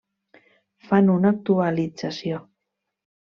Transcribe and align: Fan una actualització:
Fan 0.91 1.11
una 1.15 1.33
actualització: 1.35 2.41